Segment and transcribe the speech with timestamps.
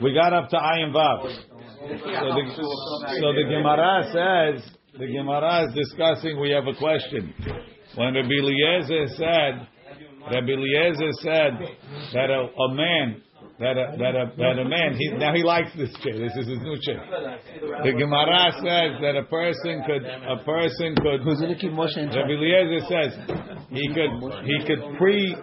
[0.00, 1.22] We got up to Ayin Vav.
[1.22, 2.44] So the,
[3.20, 7.34] so the Gemara says, the Gemara is discussing, we have a question.
[7.96, 9.66] When Rabbi Eliezer said,
[10.30, 11.58] Rabbi Eliezer said
[12.14, 13.22] that a, a man
[13.58, 16.18] that a, that a, that a man he, now he likes this chair.
[16.18, 17.04] This is his new chair.
[17.84, 21.26] The Gemara says that a person could a person could.
[21.26, 23.18] Rabbi Eliezer says
[23.70, 24.10] he could
[24.44, 25.36] he could pre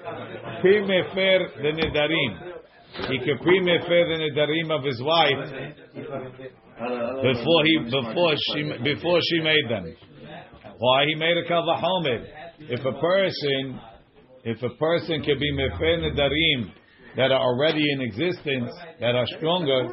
[0.61, 2.31] pre mefer the nedarim.
[3.09, 5.41] He could pre mefer the nedarim of his wife
[7.21, 9.95] before he before she before she made them.
[10.77, 12.25] Why he made a kavahomed?
[12.59, 13.79] If a person
[14.43, 16.71] if a person can be mefer nedarim
[17.15, 19.89] that are already in existence, that are stronger,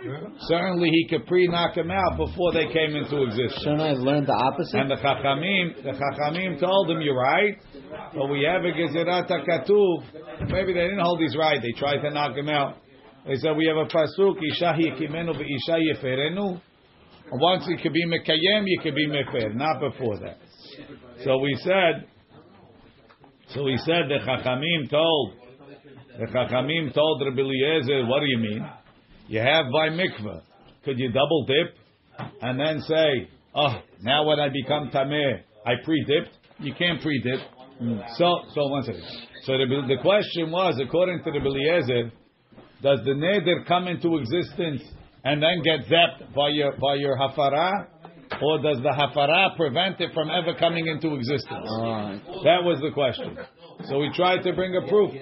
[0.48, 3.62] certainly he could pre-knock them out before they came into existence.
[3.62, 4.78] Shouldn't I learn the opposite?
[4.78, 7.56] And the Chachamim, the Chachamim told him, you're right,
[8.14, 10.50] but we have a Gezerat HaKatuv.
[10.50, 12.78] Maybe they didn't hold these right, they tried to knock him out.
[13.26, 16.60] They said, we have a Pasuk, Isha Yekimenu Isha Yeferenu.
[17.32, 20.38] Once you could be Mekayem, you could be Mefer, not before that.
[21.24, 22.06] So we said,
[23.48, 25.34] so we said the Chachamim told
[26.18, 28.66] the Chachamim told Rabbi Eliezer, what do you mean?
[29.28, 30.42] You have by mikveh.
[30.84, 31.74] Could you double dip
[32.42, 36.30] and then say, oh, now when I become tameh, I pre-dipped?
[36.60, 37.40] You can't pre-dip.
[37.82, 38.02] Mm.
[38.16, 39.02] So, so one second.
[39.42, 42.12] So the, the question was, according to Rabbi Eliezer,
[42.82, 44.82] does the neder come into existence
[45.24, 47.86] and then get zapped by your by your hafara,
[48.42, 51.68] or does the hafara prevent it from ever coming into existence?
[51.68, 52.20] Right.
[52.44, 53.36] That was the question.
[53.84, 55.12] So we tried to bring a proof.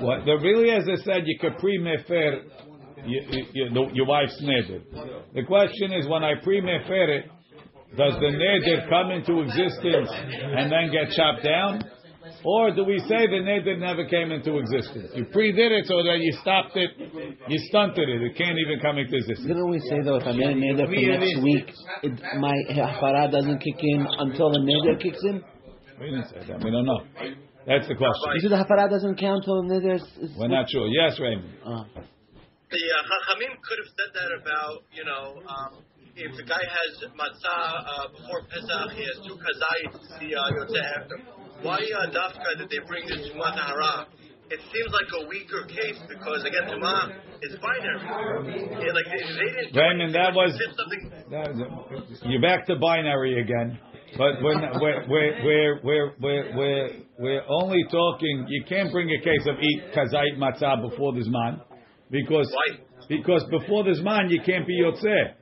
[0.00, 2.42] What the really as I said, you could pre mefer
[3.06, 4.82] your wife's neder.
[5.34, 7.24] The question is, when I pre mefer it,
[7.96, 11.82] does the neder come into existence and then get chopped down,
[12.44, 15.10] or do we say the neder never came into existence?
[15.14, 16.90] You pre did it so that you stopped it,
[17.48, 18.22] you stunted it.
[18.22, 19.46] It can't even come into existence.
[19.46, 23.30] Didn't we say though, if I made a neder for next week, it, my hafara
[23.30, 25.42] doesn't kick in until the neder kicks in?
[26.00, 26.64] We didn't say that.
[26.64, 27.00] We don't know.
[27.66, 28.24] That's the question.
[28.34, 30.30] You said the hafara doesn't count until the neder is.
[30.36, 30.88] We're not sure.
[30.88, 31.54] Yes, Raymond.
[31.64, 31.84] Uh,
[32.70, 35.82] The uh, Chachamim could have said that about, you know, um,
[36.14, 40.86] if the guy has matzah uh, before Pesach, he has two kazayit, the uh, yotzeh
[41.02, 41.16] after.
[41.66, 44.06] Why uh, dafka did they bring this Tumah Tahara?
[44.50, 47.10] It seems like a weaker case because again, Tumah
[47.42, 48.70] is binary.
[48.70, 49.72] Yeah, like they, they didn't.
[49.74, 51.02] do Raymond, that was- they did something.
[51.30, 53.78] That was- You're back to binary again.
[54.16, 56.88] But we're, not- we're, we're, we're, we're, we're, we're,
[57.18, 61.60] we're only talking, you can't bring a case of eat kazait matzah before this man.
[62.10, 62.52] Because,
[63.08, 65.34] because before this man, you can't be yotzeh.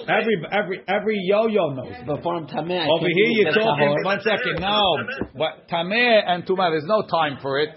[0.00, 1.92] Every, every, every yo-yo knows.
[2.06, 3.96] before I'm tameh, Over here, you're talking.
[4.04, 4.96] One second, no.
[5.36, 7.70] But tameh and tumah, there's no time for it,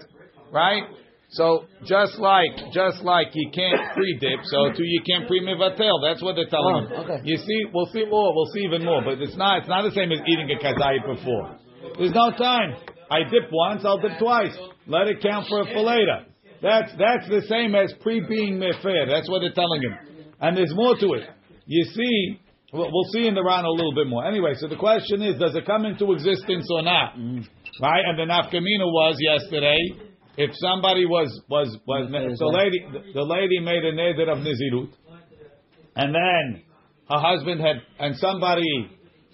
[0.52, 0.84] right?
[1.32, 5.96] So just like, just like you can't pre-dip, so too you can't pre-mivatel.
[6.04, 6.96] That's what they're telling Oh, you.
[7.04, 7.20] okay.
[7.24, 8.34] You see, we'll see more.
[8.34, 9.00] We'll see even more.
[9.02, 9.60] But it's not.
[9.60, 11.56] It's not the same as eating a kazayit before.
[11.96, 12.76] There's no time.
[13.10, 14.52] I dip once, I'll dip twice.
[14.86, 16.26] Let it count for a later.
[16.60, 19.08] That's that's the same as pre-being mefer.
[19.08, 19.96] That's what they're telling him.
[20.40, 21.28] And there's more to it.
[21.66, 22.40] You see,
[22.72, 24.24] we'll we'll see in the round a little bit more.
[24.26, 27.16] Anyway, so the question is, does it come into existence or not?
[27.16, 27.46] Mm.
[27.80, 28.02] Right?
[28.06, 30.11] And the nafkamina was yesterday.
[30.36, 34.92] If somebody was was was the lady the lady made a neder of nizirut,
[35.96, 36.62] and then
[37.10, 38.88] her husband had and somebody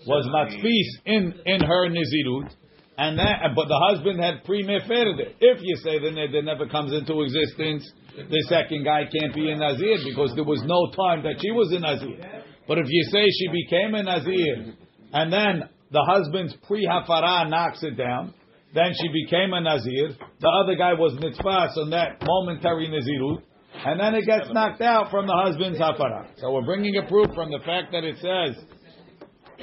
[0.07, 2.51] was matfis in in her nizirut,
[2.99, 5.37] and that but the husband had pre-mefered it.
[5.41, 9.57] If you say the neder never comes into existence, the second guy can't be a
[9.57, 12.43] nazir because there was no time that she was a nazir.
[12.67, 14.75] But if you say she became a nazir,
[15.13, 18.35] and then the husband's pre-hafara knocks it down,
[18.75, 20.17] then she became a nazir.
[20.41, 23.43] The other guy was mitzvah on that momentary nazirut.
[23.85, 26.29] And then it gets knocked out from the husband's hafara.
[26.39, 28.57] So we're bringing a proof from the fact that it says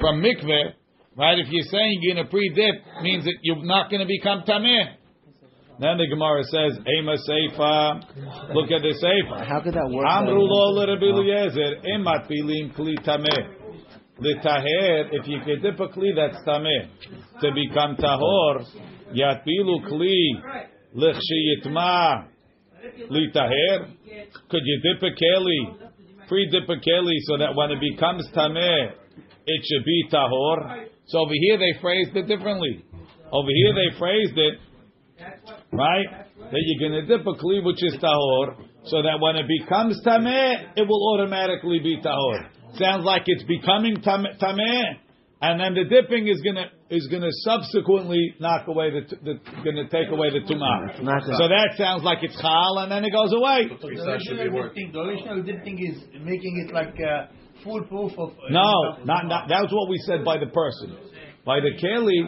[0.00, 0.72] from mikveh,
[1.16, 1.38] right?
[1.38, 4.96] If you're saying you're going to pre-dip, means that you're not going to become tameh.
[5.78, 8.54] Then the Gemara says, Ema seifa.
[8.54, 9.46] Look at the seifa.
[9.46, 10.06] How could that work?
[10.08, 13.52] Amru lo l'Rabbi Eliezer, emat pilim kli tameh.
[14.18, 16.88] L'taher, if you can dip a kli, that's tameh.
[17.42, 18.64] To become tahor,
[19.12, 20.42] yatpilu kli,
[20.94, 22.26] l'chshiyitma,
[23.10, 23.86] l'taher.
[24.48, 28.90] Could you dip a keli, pre-dip a keli, so that when it becomes tameh,
[29.46, 30.86] it should be tahor?
[31.06, 32.84] So over here they phrased it differently.
[33.32, 34.54] Over here they phrased it,
[35.72, 36.06] right?
[36.38, 40.00] That you're going to dip a kli which is tahor, so that when it becomes
[40.04, 42.50] tameh, it will automatically be tahor.
[42.78, 44.84] Sounds like it's becoming tam- tameh,
[45.40, 49.34] and then the dipping is going to is going to subsequently knock away the, the
[49.64, 51.02] going to take away the tumah.
[51.02, 53.66] not So that sounds like it's chal, and then it goes away.
[53.68, 57.26] The original dip thing, the original dip thing is making it like uh,
[57.64, 58.30] foolproof of.
[58.30, 60.96] uh, No, not, not that's what we said by the person.
[61.44, 62.22] By the keli,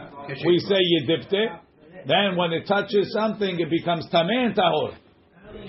[0.46, 1.50] we say you dipped it.
[2.06, 4.94] Then when it touches something, it becomes tameh and tahor.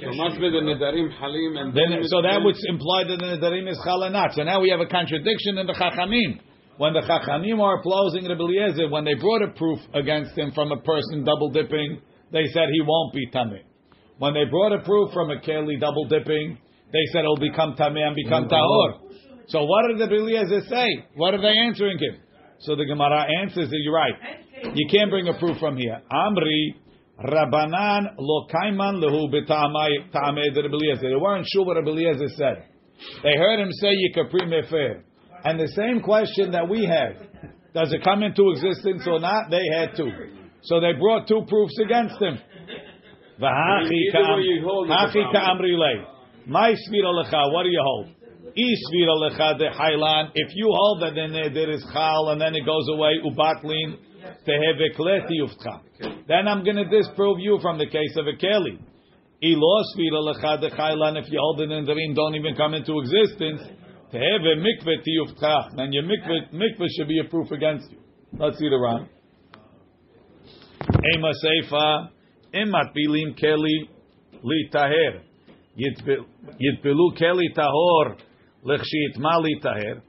[0.02, 3.70] So must be the nedarim halim and Then, so that would imply that the nedarim
[3.70, 4.34] is chal and not.
[4.34, 6.40] So now we have a contradiction in the chachamim.
[6.80, 10.72] When the chachamim are opposing Rabbi Eliezer, when they brought a proof against him from
[10.72, 12.00] a person double dipping,
[12.32, 13.68] they said he won't be tameh.
[14.18, 16.58] When they brought a proof from a keli double dipping,
[16.94, 18.56] they said it'll become tameh and become mm-hmm.
[18.56, 19.12] tahor.
[19.50, 21.04] So what did the Rabbi Eliezer say?
[21.16, 22.22] What are they answering him?
[22.60, 24.16] So the Gemara answers that you're right.
[24.74, 26.00] You can't bring a proof from here.
[26.10, 26.80] Amri
[27.20, 31.10] Rabbanan lo kaiman lehu de Rabbi Eliezer.
[31.10, 32.64] They weren't sure what Rabbi Eliezer said.
[33.24, 35.04] They heard him say yikapri mefer.
[35.44, 37.28] And the same question that we had,
[37.74, 39.50] does it come into existence or not?
[39.50, 40.10] They had two.
[40.64, 42.38] So they brought two proofs against him.
[43.40, 45.58] V'hachi Either way you hold it, ka'am- hachi the problem.
[45.58, 46.06] ka'amri lei.
[46.48, 48.08] My lecha, what do you hold?
[48.58, 50.32] Isvira lecha de hailan.
[50.36, 53.98] If you hold that then there- is chal and then it goes away, ubatlin
[54.46, 56.26] tehevekleti.
[56.28, 58.78] Then I'm going to disprove you from the case of a keli.
[59.42, 61.18] Ilo svira lecha de hailan.
[61.18, 63.62] If you hold it in the ring, don't even come into existence.
[64.12, 65.76] Teheve mikveh tiyufkach.
[65.76, 68.00] Then your mikveh, mikveh should be a proof against you.
[68.38, 69.08] Let's see the Ran.
[71.16, 72.10] Ema seifa
[72.54, 73.90] imat bilim keli
[74.44, 75.22] li taher.
[75.78, 78.18] Yitpilu keli tahor
[78.66, 80.02] lechshi itma li taher.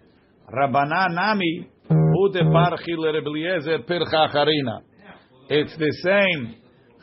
[0.49, 4.81] Rabana nami ude parchi lerebeliezer pircha harina.
[5.49, 6.55] It's the same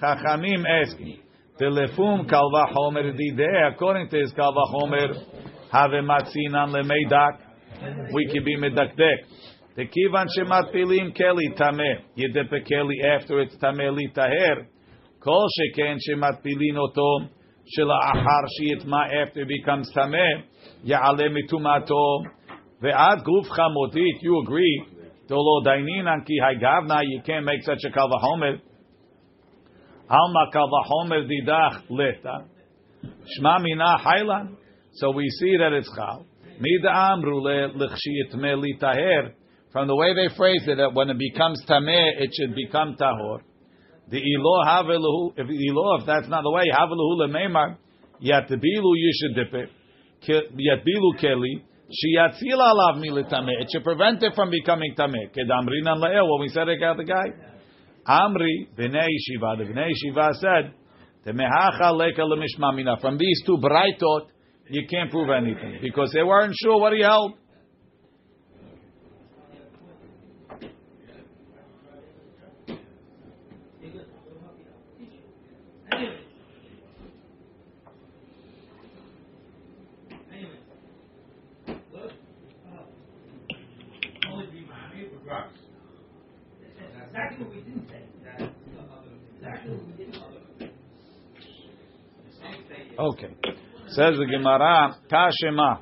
[0.01, 1.19] Chachamim asking.
[1.59, 3.73] Telefum kalva homer dideh.
[3.73, 5.13] According to his kalva homer,
[5.72, 7.38] have matzinan lemeidak,
[8.12, 9.24] we can be medakdek.
[9.76, 14.66] The kivan shematpilim keli tameh, yedepe keli after it's tameh li taher,
[15.20, 17.28] kol sheken shematpilin oto,
[17.66, 20.42] שלאחר שיטמע after it becomes טמא,
[20.84, 22.22] יעלה מטומאתו,
[22.80, 28.14] ועד גוף חמותית, you agree, דולו דיינינן כי הגבנה, you can't make such a קל
[28.14, 28.54] וחומר,
[30.08, 32.36] עלמא קל וחומר דידך לטה,
[33.24, 34.46] שמע מינה חיילן,
[34.97, 36.25] so we see that it's chal.
[39.71, 43.41] From the way they phrase it, that when it becomes tameh, it should become tahor.
[44.09, 47.77] The ilo havelu, if ilo, if that's not the way, haveluhu lemeimar,
[48.23, 49.69] yatbilu, you should dip it.
[50.27, 51.61] Yatbilu keli,
[51.91, 53.61] shiyatzil lav militameh.
[53.61, 55.29] It should prevent it from becoming tameh.
[55.29, 57.29] Kedamrinan la'el, when we said it got the guy.
[58.07, 60.73] Amri, b'nei Shiva, the b'nei Shiva said,
[63.01, 64.27] from these two brightot,
[64.69, 65.79] you can't prove anything.
[65.81, 67.33] Because they weren't sure what he held.
[92.99, 93.46] Okay.
[93.97, 95.81] Says the Gemara, Kashema.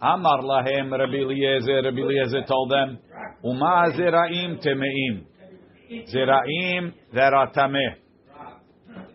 [0.00, 1.82] Amar lahem Rabbi Eliezer.
[1.82, 2.98] Rabbi Eliezer told them,
[3.42, 5.24] Uma zeraim temeim.
[6.14, 7.96] Zeraim that are tameh.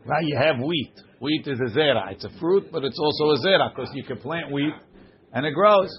[0.06, 0.92] Right, you have wheat.
[1.22, 2.12] Wheat is a zera.
[2.12, 4.74] It's a fruit, but it's also a zera because you can plant wheat
[5.32, 5.98] and it grows.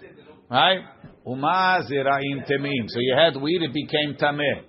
[0.50, 0.80] Right?
[1.26, 2.84] Uma zeraim temeim.
[2.88, 4.64] So you had wheat, it became tameh.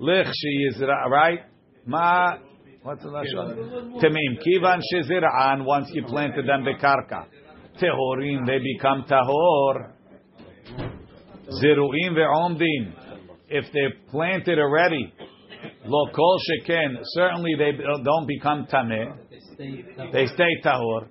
[0.00, 1.40] Lichshi is right.
[1.84, 2.36] Ma
[2.86, 4.00] What's the lashon?
[4.00, 4.38] Temim.
[4.46, 7.26] Kivan shezir'an, once you planted them bekarka.
[7.82, 9.90] Tehorim, they become tahor.
[11.60, 12.92] Ziruim ve'omdim.
[13.48, 15.12] If they're planted already,
[15.84, 17.72] lo kol sheken, certainly they
[18.04, 19.16] don't become tameh.
[20.12, 21.08] They stay tahor.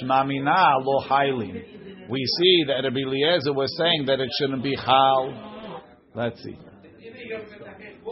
[0.00, 2.08] Shmamina lo hailim.
[2.08, 5.82] We see that Rabbi Eliezer was saying that it shouldn't be chal.
[6.14, 6.56] Let's see.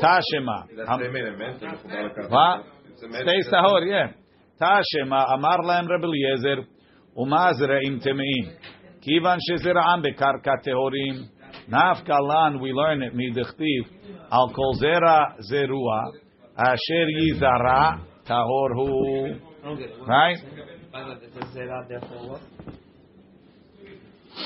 [0.03, 0.67] Tashema.
[2.29, 2.65] What?
[2.97, 4.13] Stay Sahor, yeah.
[4.61, 6.67] Tashema Amar Lahem Rebbe Eliezer
[7.17, 8.57] Umazreim Temeim
[9.07, 11.29] Kivan Shezera'am Bekarka Tehorim
[11.71, 13.87] Nafkalan we learn it Midichtiv
[14.33, 16.13] Al Kol Zera Zerua
[16.57, 19.41] Asher Yizara Tahorhu
[20.07, 20.37] Right?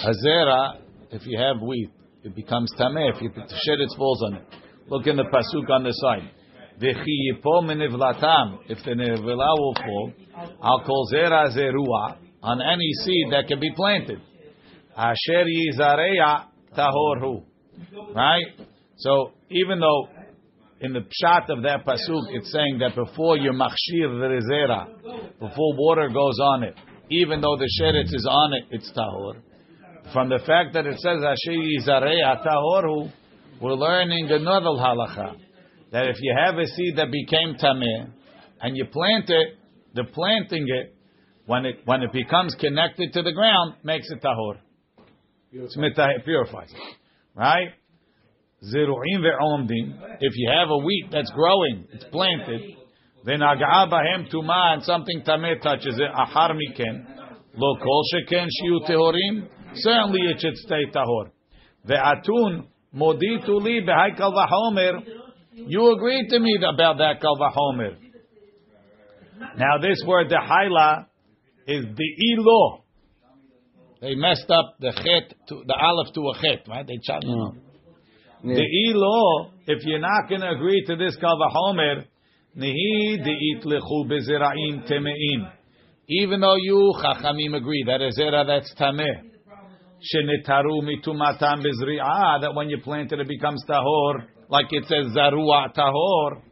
[0.04, 0.80] Hazera,
[1.10, 1.90] if you have wheat,
[2.24, 3.14] it becomes tameh.
[3.14, 4.46] If you shed its falls on it.
[4.88, 6.30] Look in the pasuk on the side.
[6.80, 10.12] V'chi yipo menivlatam, if the nevela will fall,
[10.62, 14.18] al kol zera zerua, on any seed that can be planted.
[14.96, 16.46] Asher yizareya
[16.76, 17.42] tahor hu.
[18.14, 18.46] Right?
[18.96, 20.08] So even though
[20.80, 24.86] in the pshat of that pasuk, it's saying that before your machshir rezera,
[25.38, 26.74] before water goes on it,
[27.10, 29.34] even though the sheretz is on it, it's tahor.
[30.14, 33.12] From the fact that it says asher yizarei atahoru,
[33.60, 35.36] we're learning another halacha
[35.92, 38.10] that if you have a seed that became tameh
[38.60, 39.56] and you plant it,
[39.94, 40.94] the planting it
[41.46, 44.58] when it when it becomes connected to the ground makes it tahor.
[45.76, 46.96] Mitah- purifies it,
[47.34, 47.70] right?
[48.62, 50.16] Zeru'im ve'omdim.
[50.20, 52.60] If you have a wheat that's growing, it's planted,
[53.24, 57.04] then aga'a bahem tuma and something tameh touches it, achar miken,
[57.56, 61.30] lo kol sheken shiu tehorim, certainly it should stay tahor.
[61.88, 65.00] Ve'atun moditu li behai kal vahomer,
[65.66, 67.96] you agreed to me about that kal vahomer.
[69.56, 71.06] Now this word the haila
[71.66, 72.84] is the ilo.
[74.00, 76.86] They messed up the chet to the aleph to a chet, right?
[76.86, 77.26] They chopped.
[77.26, 77.54] No.
[78.42, 82.04] The ilo, if you're not going to agree to this kavahomer,
[82.56, 85.52] nihi deitlechu bezera'im temeim.
[86.08, 89.30] Even though you chachamim agree that a zera that's tameh,
[90.00, 95.72] shenetaru mitumatam bezri'ah, that when you plant it it becomes tahor, like it says zarua
[95.74, 96.42] tahor,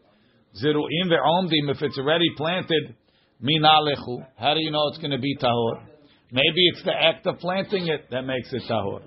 [0.62, 2.94] zeru'im ve'omdim, if it's already planted,
[3.42, 4.24] minalechu.
[4.36, 5.82] How do you know it's going to be tahor?
[6.30, 9.00] Maybe it's the act of planting it that makes it tahor.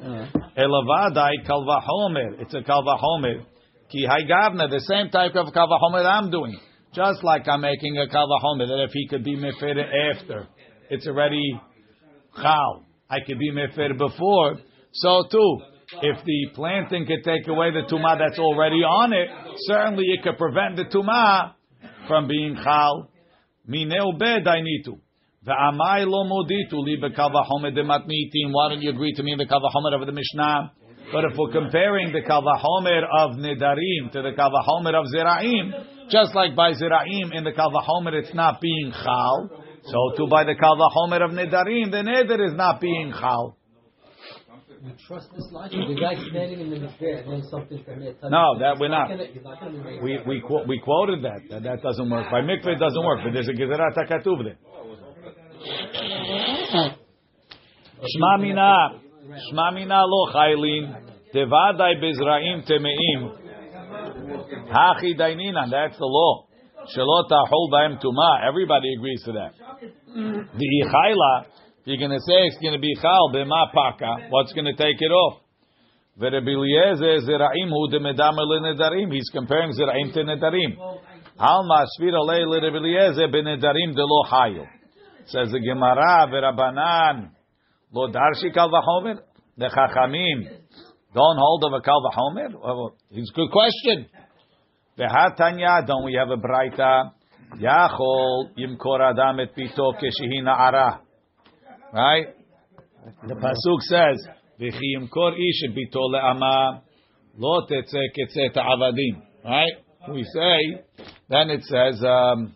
[0.58, 2.42] Elavadai kalvahomer.
[2.42, 3.46] It's a kalvahomer.
[3.92, 6.60] Ki haigavna, the same type of kalvahomer I'm doing.
[6.94, 9.76] Just like I'm making a kalvahomer, that if he could be mefer
[10.14, 10.48] after,
[10.90, 11.62] it's already
[12.36, 12.86] chal.
[13.10, 14.58] I could be mefer before.
[14.94, 15.58] So too,
[16.02, 19.28] if the planting could take away the tumah that's already on it,
[19.68, 21.54] certainly it could prevent the tumah
[22.08, 23.10] from being chal.
[23.68, 24.98] Mineu bed I need to.
[25.46, 26.78] Va'amai lo moditu.
[28.54, 30.72] Why don't you agree to me the kavahomer of the Mishnah?
[31.12, 36.56] But if we're comparing the kavahomer of nedarim to the kavahomer of ziraim, just like
[36.56, 39.50] by ziraim in the kavahomer it's not being chal,
[39.84, 43.58] so too by the kavahomer of nedarim the neder is not being chal.
[44.84, 45.80] You trust this logic?
[45.88, 48.16] The guy standing in the mikveh and then something from there.
[48.24, 49.12] No, that we're not.
[49.12, 52.10] He's gonna- not gonna be made We we qu- we quoted that that that doesn't
[52.10, 52.32] work.
[52.32, 54.58] By mikveh it doesn't work, but there's a gezerat hakatuv there.
[58.02, 59.00] Shma mina,
[59.52, 60.96] shma mina lo chaylin,
[61.32, 63.38] devadai bezraim temeim.
[64.72, 66.46] Hachi daininan, that's the law.
[66.96, 68.48] Shalot tahol bahem tuma.
[68.48, 69.54] Everybody agrees to that.
[70.58, 71.46] The chayla,
[71.82, 74.76] if you're going to say it's going to be chal b'ma paka, what's going to
[74.76, 75.42] take it off?
[76.14, 76.30] He's
[79.34, 80.78] comparing zeraim to nedarim.
[81.40, 84.68] Al masvir alei leRebbi Eliezer benedarim de lo hayil.
[85.26, 87.32] Says the Gemara ve'Rabanan
[87.92, 89.20] lo darshi kal v'chomer.
[89.58, 90.44] The Chachamim
[91.16, 92.92] don't hold of a kal v'chomer.
[93.10, 94.08] It's a good question.
[95.00, 97.14] Ve'hatanya, don't we have a braita?
[97.58, 101.00] Yachol yimkor adam et pito keshihi na'ara.
[101.94, 102.28] Right?
[103.28, 104.28] The pasuk says,
[104.60, 106.82] "V'chi yimkor ish et pito le'ama
[107.38, 109.74] lo tetze ketze ta'avadim." Right?
[110.10, 112.56] We say, then it says, um,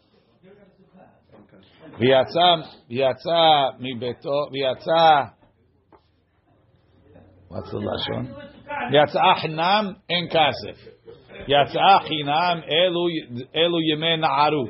[1.99, 5.31] "V'yatza v'yatza mibeto v'yatza."
[7.49, 8.33] What's the lashon?
[8.91, 10.77] V'yatza chinam en kasef.
[11.47, 13.09] Yatsa chinam elu
[13.53, 14.67] elu yeme na'aru.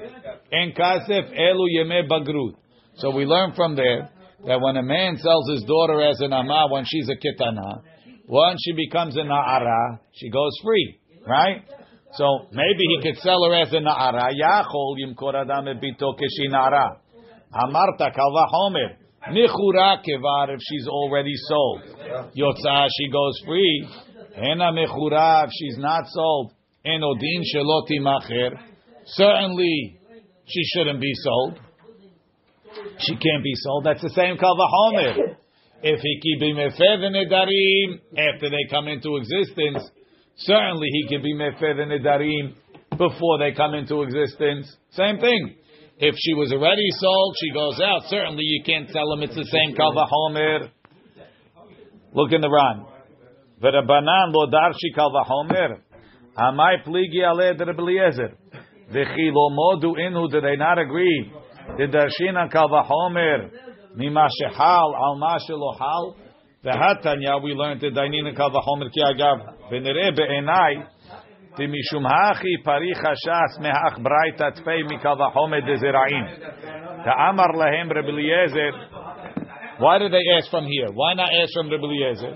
[0.52, 2.56] En kasef elu yeme bagrut.
[2.96, 4.10] So we learn from there
[4.48, 7.82] that when a man sells his daughter as an ama when she's a kitana,
[8.28, 11.64] once she becomes a na'ara, she goes free, right?
[12.14, 14.32] So maybe he could sell her as a na'ara.
[14.34, 16.98] Yachol yimkor adam et bito keshi na'ara.
[17.54, 18.98] Amarta kalva homer.
[19.32, 21.82] Nichura kevar if she's already sold.
[22.34, 23.88] She goes free.
[24.38, 26.54] Ena mechura if she's not sold.
[26.86, 28.52] Enodin sheloti macher.
[29.06, 30.00] Certainly
[30.46, 31.60] she shouldn't be sold.
[33.00, 33.86] She can't be sold.
[33.86, 35.36] That's the same kavahomer.
[35.82, 39.90] If he can be mefer nedarim after they come into existence,
[40.38, 42.56] certainly he can be mefer nedarim
[42.98, 44.76] before they come into existence.
[44.92, 45.56] Same thing.
[45.98, 48.04] If she was already sold, she goes out.
[48.10, 49.24] Certainly you can't sell them.
[49.24, 50.70] It's the same kavahomer.
[52.14, 52.86] Look in the Ran.
[53.62, 55.80] V'rabanan lo darshi kavahomer.
[56.38, 58.38] Amai pligi ale de Rebbe Eliezer.
[58.92, 60.30] V'chi lo modu inu.
[60.30, 61.32] Did they not agree?
[61.78, 63.50] The darshina kavahomer
[63.96, 66.16] mima shehal al ma shelohal.
[66.64, 69.40] V'hatanya we learned the dainina kavahomer ki agav
[69.72, 70.88] v'nere be'enai.
[71.60, 77.04] Timishum hachi pari chashas mehach braita tfei mikavahomer de zeraim.
[77.04, 78.72] Ta'amar lahem Rebbe Eliezer.
[79.78, 80.92] Why did they ask from here?
[80.94, 82.34] Why not ask from Rebbe Eliezer?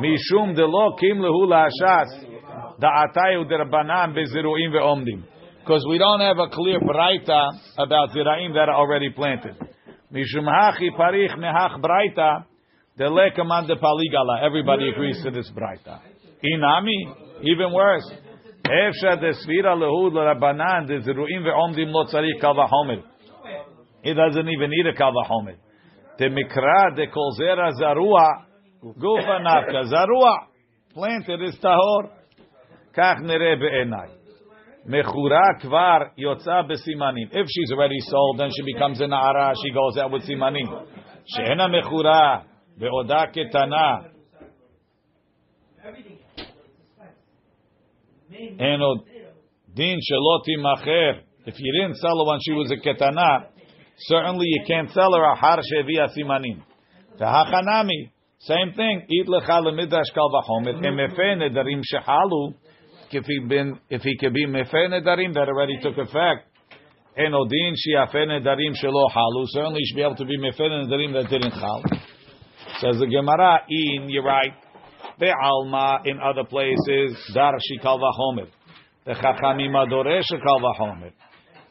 [0.00, 2.26] Mishum de lo kim lehu la'ashas.
[2.80, 5.24] Da'atayu derabanan beziruim ve'omdim.
[5.68, 9.54] Because we don't have a clear braita about ziraim that are already planted.
[10.10, 11.36] Mishum hachi parich
[12.98, 14.42] paligala.
[14.46, 16.00] Everybody agrees to this braita.
[16.42, 18.10] Inami, even worse.
[18.64, 19.20] Efsha.
[24.02, 25.56] He doesn't even need a kal v'homer.
[26.18, 28.46] The mikra de kol zera zarua
[28.82, 30.34] gufa zarua
[30.94, 32.08] planted is tahor.
[32.96, 34.17] Kach.
[34.86, 37.28] Mechura kvar yotza besimanim.
[37.32, 39.54] If she's already sold, then she becomes a na'ara.
[39.62, 40.86] She goes out with simanim.
[41.26, 42.44] She'ena mechura
[42.78, 44.10] be'oda ketana.
[48.58, 49.04] Eno
[49.74, 51.20] din sheloti macher.
[51.44, 53.46] If you didn't sell her when she was a ketana,
[53.98, 56.62] certainly you can't sell her a har shevia simanim.
[58.40, 59.06] Same thing.
[59.10, 60.80] Eat lecha lemidrash kal v'chomer.
[60.80, 62.54] Emefe nedarim shehalu.
[63.10, 66.46] If he been, if he could be mefe nedarim that already took effect.
[67.18, 69.44] Enodin shiafe nedarim shelo halu.
[69.46, 71.82] Certainly, should be able to be mefe nedarim that didn't chal.
[72.80, 73.62] Says the Gemara.
[73.68, 74.52] In you're right.
[75.18, 78.48] Be'alma in other places dar shikal v'chomer.
[79.04, 81.10] The chachamim adoresh kal v'chomer.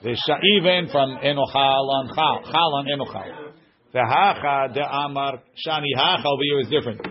[0.04, 0.16] The
[0.58, 3.54] even from enochal on chal, chal on enochal.
[3.94, 7.02] The hacha the amar shani hacha over here is different.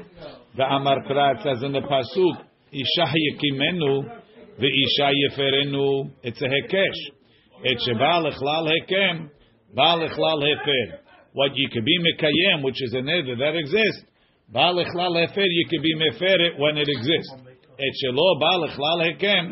[0.56, 4.15] The amar krat says in the pasuk isha yekimenu
[4.58, 6.10] veisha yeferenu.
[6.22, 7.16] It's a hekesh.
[7.62, 9.30] It's sheba lechlal hekem,
[9.74, 10.98] ba lechlal hefer.
[11.32, 14.04] What you could be mekayem, which is a neder that exists.
[14.52, 17.34] Ba lechlal hefer, you could be meferet when it exists.
[17.78, 19.50] It's shelo ba lechlal hekem.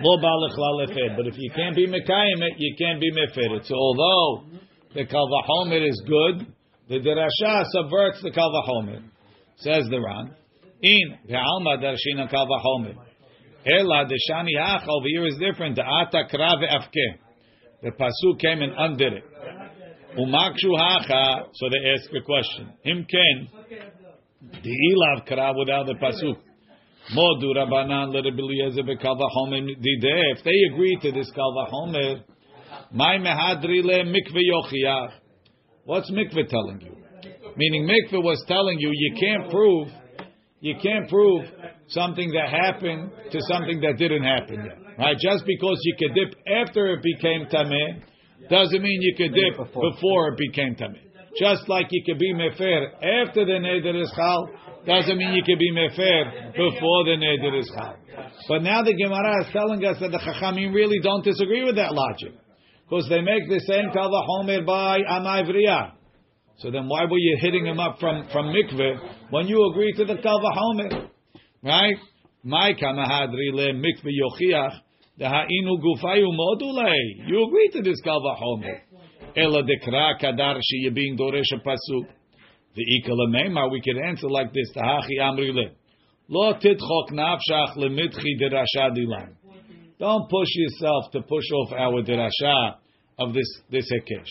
[0.00, 1.16] Lo ba lechlal hefer.
[1.16, 3.66] But if you can't be mekayem it, you can't be meferet.
[3.66, 4.44] So although
[4.94, 6.54] the kalvahomer is good,
[6.88, 9.02] the derasha subverts the kalvahomer.
[9.56, 10.34] Says the Ran.
[10.80, 13.07] In the ve'alma darshina kalvahomer.
[13.68, 15.76] Ela deshani hach over here is different.
[15.76, 17.18] The ata krave afke.
[17.82, 19.24] The pasuk came and undid it.
[20.16, 21.46] Umakshu hacha.
[21.52, 22.72] So they ask a question.
[22.82, 23.48] Him ken.
[24.62, 26.38] The ilav krav without the pasuk.
[27.14, 30.36] Modu rabanan lerebiliezer bekalvahomer dide.
[30.36, 32.22] If they agree to this kalvahomer.
[32.92, 35.12] My mehadri le mikve yochiach.
[35.84, 36.96] What's mikve telling you?
[37.56, 39.88] Meaning mikve was telling you you can't prove,
[40.60, 41.44] you can't prove
[41.88, 44.78] something that happened to something that didn't happen yet.
[44.98, 45.16] Right?
[45.18, 46.34] Just because you could dip
[46.66, 48.02] after it became tameh,
[48.50, 51.04] doesn't mean you could dip before it became tameh.
[51.38, 52.86] Just like you could be mefer
[53.26, 54.50] after the neder is chal,
[54.86, 57.96] doesn't mean you could be mefer before the neder is chal.
[58.48, 61.94] But now the Gemara is telling us that the Chachamim really don't disagree with that
[61.94, 62.32] logic
[62.88, 65.46] because they make the same kava homer by amay
[66.58, 70.04] So then why were you hitting him up from, from mikveh when you agree to
[70.04, 71.08] the kava homer?
[71.62, 71.96] Right?
[72.42, 74.80] My kamahadri le mikveh yochiach
[75.18, 76.94] the ha'inu gufayu module.
[77.26, 78.00] You agree to this.
[79.36, 82.06] Ela dekra kadar she being doresh a pasuk.
[82.74, 84.70] The ikala meima we could answer like this.
[84.76, 85.70] Tahachi amri le.
[86.28, 89.34] Lo titchok nafshach lemitchi derasha dilan.
[89.98, 92.76] Don't push yourself to push off our derasha
[93.18, 94.28] of this this hekesh.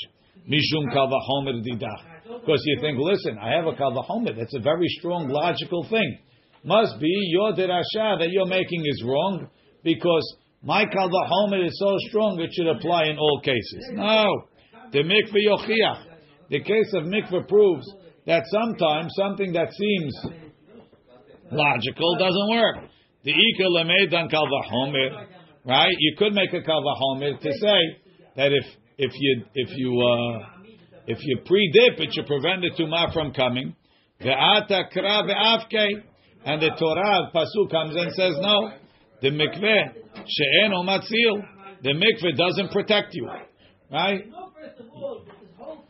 [0.49, 2.16] Mishum kavahomer didach.
[2.27, 4.35] Because you think, listen, I have a kavahomer.
[4.35, 6.19] That's a very strong logical thing.
[6.63, 9.47] Must be your derasha that you're making is wrong
[9.83, 13.91] because my kavahomer is so strong it should apply in all cases.
[13.93, 14.47] No,
[14.91, 16.03] the mikveh yochiach.
[16.49, 17.85] The case of mikveh proves
[18.25, 20.13] that sometimes something that seems
[21.51, 22.89] logical doesn't work.
[23.23, 25.27] The ikal lemedan kavahomer
[25.67, 25.95] right?
[25.99, 27.79] You could make a kavahomer to say
[28.37, 28.65] that if
[28.97, 30.56] if you if you uh,
[31.07, 33.75] if you pre-dip, it should prevent the tumah from coming.
[34.19, 34.67] And
[36.61, 38.71] the Torah pasuk comes and says no.
[39.21, 39.93] The mikveh
[40.25, 41.45] she'en o matzil.
[41.81, 43.25] The mikveh doesn't protect you,
[43.91, 44.25] right?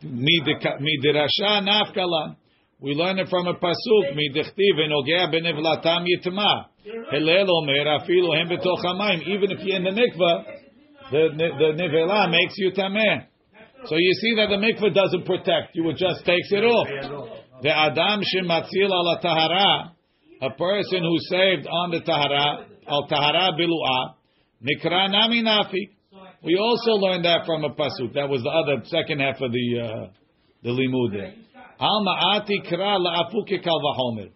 [0.04, 2.36] Midirasha nafkala.
[2.80, 4.14] We learn it from a pasuk.
[4.14, 6.66] Midichtiv enogea benevlatam yitma.
[7.10, 7.66] Hillel.
[9.26, 10.44] Even if you're in the mikveh,
[11.10, 13.26] the the nivela makes you tameh.
[13.86, 16.88] So you see that the mikveh doesn't protect you; it just takes it off.
[17.62, 19.92] The adam shematzil ala tahara,
[20.42, 24.14] a person who saved on the tahara al tahara bilua,
[24.62, 25.90] nikra nami nafik.
[26.42, 28.14] We also learned that from a pasuk.
[28.14, 30.06] That was the other second half of the uh,
[30.62, 31.34] the limud there.
[31.80, 34.30] Al ma'ati kra la'afuke kalvahomer.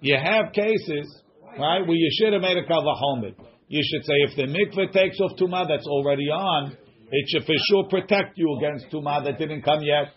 [0.00, 1.22] You have cases
[1.58, 1.86] right?
[1.86, 3.34] Where you should have made a kavahomed.
[3.68, 6.76] You should say if the mikveh takes off tuma that's already on,
[7.10, 10.12] it should for sure protect you against tuma that didn't come yet.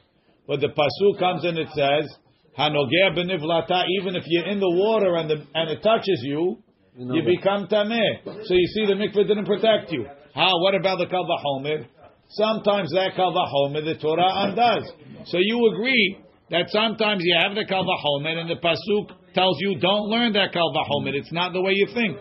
[0.48, 2.10] But the pasuk comes and it says,
[2.58, 3.86] hanogeh benivlata.
[4.02, 6.58] Even if you're in the water and the, and it touches you,
[6.98, 8.24] know you become tameh.
[8.26, 10.06] So you see, the mikveh didn't protect you.
[10.34, 10.60] How?
[10.62, 11.86] What about the kal vachomer?
[12.30, 14.92] Sometimes that kal vachomer the Torah undoes.
[15.26, 16.18] So you agree
[16.50, 20.52] that sometimes you have the kal vachomer and the pasuk tells you don't learn that
[20.52, 21.14] kal vachomer.
[21.14, 22.18] It's not the way you think.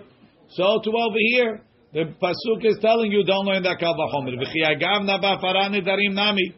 [0.51, 4.37] So to over here, the pasuk is telling you don't learn that kal vachomer.
[4.37, 6.55] V'chiyagavna ba'fara nedarim nami.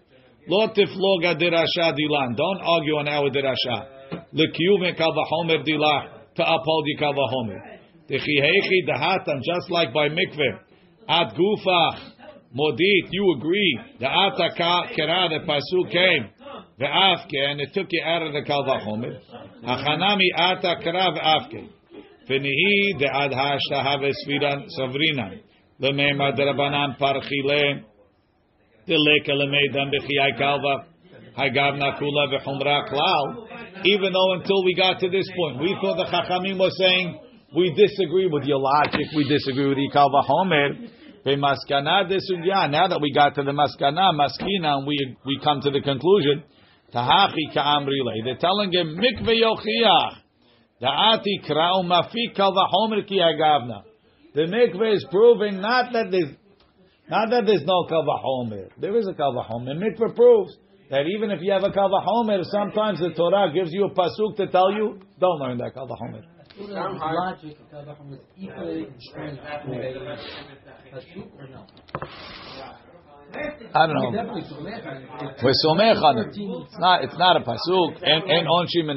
[0.48, 2.36] Lo tifloga dirasha dilan.
[2.36, 3.86] Don't argue on our dirasha.
[4.32, 7.78] L'kiyuv kal vachomer dilah uphold the kal vachomer.
[8.08, 10.58] Dechihechi dahatam, just like by mikveh.
[11.08, 11.98] At gufach,
[12.56, 13.80] modit, you agree.
[14.00, 16.30] The ataka kera, the pasuk came.
[16.78, 18.64] The afke, and it took you out of the kal.
[18.64, 21.68] Achanami ata kera ve'afke.
[22.30, 25.40] V'nihi de ad hashta have sviran savrinan.
[25.82, 27.82] Lemema derabanan parchile.
[28.86, 30.84] Deleka lemeidan b'chiyai kalva.
[31.36, 33.48] Hagavna kula v'chumra klal.
[33.84, 37.18] Even though until we got to this point, we thought the Chachamim was saying,
[37.56, 40.88] we disagree with your logic, we disagree with your Kal Vachomer.
[41.26, 42.70] B'maskana desugya.
[42.70, 46.44] Now that we got to the maskana, maskina, and we we come to the conclusion.
[46.94, 48.24] Tahachi ka'amrile.
[48.24, 50.19] They're telling him mikve yochiach.
[50.80, 53.82] Da'ati kra'u mafi kal vachomer ki agavna.
[54.34, 56.34] The mikve is proving not that there's
[57.08, 58.70] not that there's no Kalvachomer.
[58.78, 59.74] There is a kal vachomer.
[59.76, 60.56] Mikve proves
[60.90, 64.46] that even if you have a Kalvachomer, sometimes the Torah gives you a pasuk to
[64.46, 66.22] tell you don't learn that Kalvachomer.
[66.60, 68.86] Logic, Kavachim, is equally
[70.92, 71.64] Pasuk or no?
[73.74, 74.12] I don't know.
[74.12, 75.36] Definitely Sumech on it.
[75.42, 76.26] We're somech on it.
[76.34, 77.04] It's not.
[77.04, 78.02] It's not a pasuk.
[78.02, 78.90] And and onshim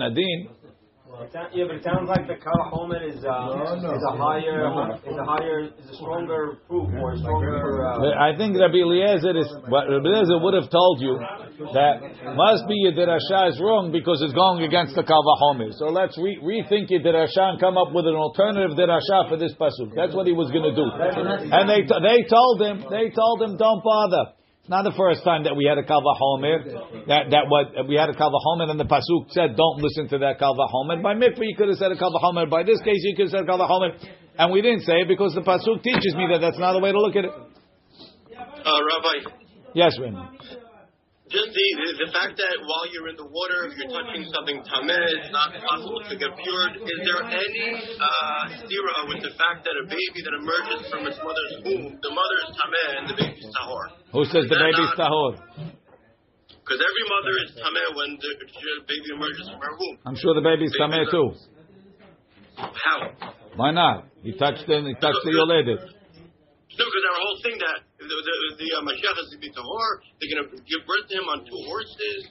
[1.13, 1.45] and adin.
[1.54, 4.65] Yeah, but it sounds like the Kal Homer is, uh, is a higher,
[5.06, 7.86] is a higher, is a stronger proof or a stronger.
[7.86, 9.47] Uh, I think Rabbi Eliezer is.
[9.69, 11.17] What Rabbi Eliezer would have told you
[11.73, 12.02] that
[12.36, 15.69] must be your derasha is wrong because it's going against the kavahomer.
[15.78, 19.54] So let's re- rethink your derasha and come up with an alternative derasha for this
[19.54, 19.93] pasuk.
[19.95, 20.88] That's what he was going to do.
[21.54, 24.34] And they t- they told him they told him don't bother.
[24.63, 26.63] It's not the first time that we had a kavahomer
[27.12, 30.39] that that what we had a kavahomer and the pasuk said don't listen to that
[30.39, 31.04] kavahomer.
[31.04, 32.49] By mikvah you could have said a kavahomer.
[32.49, 33.91] By this case you could have said kavahomer,
[34.39, 36.93] and we didn't say it because the pasuk teaches me that that's not the way
[36.93, 37.32] to look at it.
[37.36, 39.36] Uh, Rabbi,
[39.73, 40.39] Yes, Raymond.
[41.33, 44.61] Just the, the the fact that while you're in the water, if you're touching something
[44.69, 46.73] tameh, it's not possible to get cured.
[46.77, 47.65] Is there any
[47.97, 52.13] uh, stira with the fact that a baby that emerges from its mother's womb, the
[52.13, 53.85] mother is tameh and the baby is tahor?
[54.13, 55.41] Who says the baby's tahor?
[56.53, 58.31] Because every mother is tameh when the
[58.85, 59.95] baby emerges from her womb.
[60.05, 61.33] I'm sure the baby's tameh too.
[62.61, 63.09] How?
[63.57, 64.05] Why not?
[64.21, 65.81] He touched the he touched the yoledet.
[66.73, 69.89] No, because our whole thing that the the, the uh, Mashiach is to be tahor,
[70.19, 72.21] they're going to give birth to him on two horses,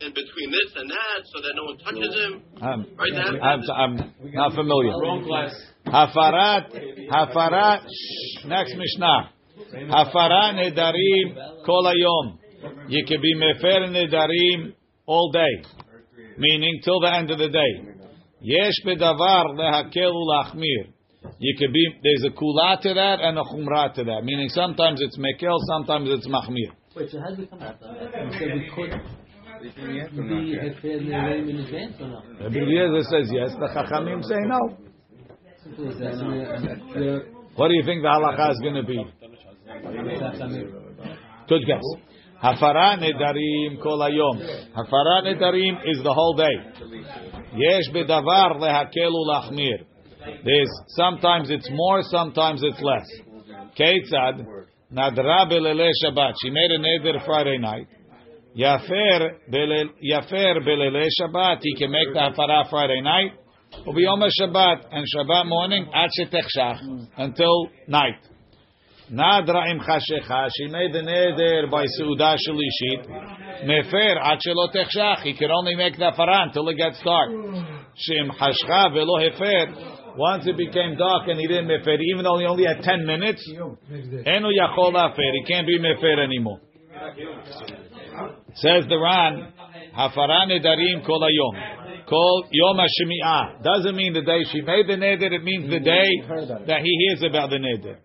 [0.00, 2.32] and between this and that, so that no one touches him.
[2.60, 3.94] I'm, Right now, I'm, I'm
[4.34, 4.90] not familiar.
[4.98, 5.54] Wrong class.
[5.86, 6.74] Hafarat,
[7.10, 7.86] hafarat.
[7.86, 9.30] shh, Next Mishnah.
[9.90, 12.38] Hafarat nedarim kol hayom.
[12.88, 14.74] You can be mefer nedarim
[15.06, 15.64] all day,
[16.38, 17.72] meaning till the end of the day.
[18.40, 20.91] Yesh bedavar lehakel ulachmir.
[21.42, 25.00] You could be there's a kula to that and a chumra to that, meaning sometimes
[25.02, 26.70] it's mekel, sometimes it's machmir.
[26.94, 28.14] Wait, so how did we come out of that?
[28.14, 32.22] You said we could be if they're in advance or no?
[32.42, 33.50] Rabbi Eliezer says yes.
[33.58, 34.78] The chachamim say no.
[35.64, 36.14] Simple as that.
[36.14, 37.24] I mean, uh, the-
[37.56, 39.02] What do you think the halacha is going to be?
[41.48, 41.82] Good guess.
[42.42, 44.36] Hafara nedarim kol hayom.
[44.76, 46.54] Hafara nedarim is the whole day.
[47.56, 49.86] Yesh bedavar lehakel ulachmir.
[50.44, 53.08] There's sometimes it's more, sometimes it's less.
[53.78, 54.46] Keitzad
[54.92, 56.34] nadra belele Shabbat.
[56.42, 57.88] She made a neder Friday night.
[58.56, 61.58] Yafer belel yafer belele Shabbat.
[61.62, 63.32] He can make the hafara Friday night.
[63.86, 68.20] Ubiyom Shabbat and Shabbat morning at shetechshach until night.
[69.10, 70.48] Nadra im chashecha.
[70.56, 73.06] She made the neder by seudah shalishit.
[73.64, 75.22] Mefer at shelo techshach.
[75.22, 77.30] He can only make the hafara until it gets dark.
[77.96, 79.98] Shem hashcha velo hefer.
[80.16, 83.42] Once it became dark and he didn't mefer, even though he only had ten minutes,
[83.48, 85.32] enu yachol afer.
[85.32, 86.60] He can't be mefer anymore.
[88.54, 89.52] Says the Ran,
[89.96, 92.06] hafara nedarim kol hayom.
[92.08, 93.62] Kol yom hashmi'ah.
[93.62, 96.08] Doesn't mean the day she made the neder, it means the day
[96.66, 97.96] that he hears about the neder.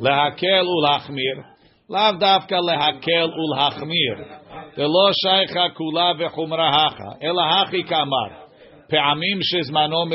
[0.00, 1.44] Lehakel ulachmir.
[1.88, 4.76] Lav dafka lehakel ulachmir.
[4.76, 7.18] Delo shaycha kula v'chumra hacha.
[7.20, 8.47] Ela hachi kamar.
[8.90, 10.08] Pe'amim shezmano.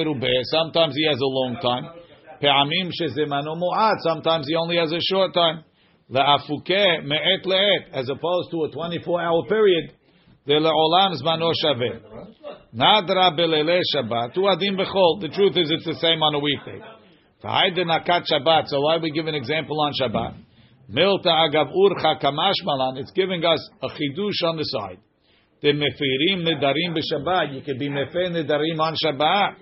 [0.45, 1.85] Sometimes he has a long time.
[2.41, 3.55] Pe'amim shezmano.
[3.99, 5.63] Sometimes he only has a short time.
[6.09, 7.91] Le'afuke me'et le'et.
[7.93, 9.91] As opposed to a 24-hour period.
[10.47, 12.01] Ve'le'olam zmano shaveh.
[12.75, 14.33] Nadra belele Shabbat.
[14.33, 15.21] Tu adim bechol.
[15.21, 16.81] The truth is, it's the same on a weekday.
[17.43, 18.67] V'haide nakat Shabbat.
[18.67, 20.33] So why we give an example on Shabbat?
[20.91, 22.97] Milta agav urcha kamash malan.
[22.97, 24.99] It's giving us a chidush on the side.
[25.63, 27.55] The mefirim nedarim b'Shabbat.
[27.55, 29.55] You could be mefer nedarim on Shabbat.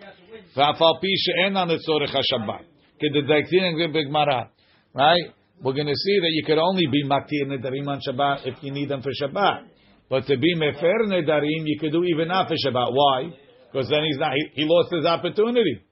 [0.58, 2.64] V'afal pi she'en on tzorech HaShabbat.
[3.00, 4.48] Kededektin b'Gemara.
[4.96, 5.22] Right?
[5.62, 8.72] We're going to see that you could only be maktir nedarim on Shabbat if you
[8.72, 9.68] need them for Shabbat.
[10.10, 12.88] But to be mefer nedarim, you could do even for Shabbat.
[12.92, 13.30] Why?
[13.72, 14.32] Because then he's not.
[14.34, 15.84] He, he lost his opportunity.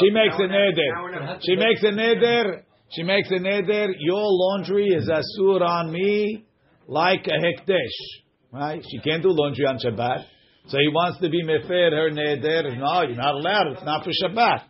[0.00, 1.38] She makes a neder.
[1.46, 2.62] She makes a neder.
[2.90, 3.86] She makes a neder.
[4.00, 6.44] Your laundry is asur on me
[6.90, 7.96] like a hekdesh.
[8.52, 8.82] Right?
[8.90, 10.24] She can't do laundry on Shabbat.
[10.66, 12.76] So he wants to be mefer her neder.
[12.76, 13.72] No, you're not allowed.
[13.72, 14.64] It's not for Shabbat.